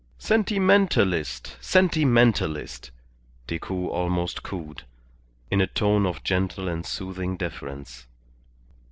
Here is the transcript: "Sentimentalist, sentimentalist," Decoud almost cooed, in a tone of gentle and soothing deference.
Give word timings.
"Sentimentalist, 0.17 1.57
sentimentalist," 1.61 2.89
Decoud 3.45 3.91
almost 3.91 4.41
cooed, 4.41 4.81
in 5.51 5.61
a 5.61 5.67
tone 5.67 6.07
of 6.07 6.23
gentle 6.23 6.67
and 6.67 6.87
soothing 6.87 7.37
deference. 7.37 8.07